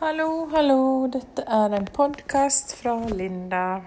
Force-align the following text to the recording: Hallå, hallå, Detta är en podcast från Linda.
Hallå, 0.00 0.48
hallå, 0.52 1.06
Detta 1.12 1.42
är 1.42 1.70
en 1.70 1.86
podcast 1.86 2.72
från 2.72 3.06
Linda. 3.06 3.82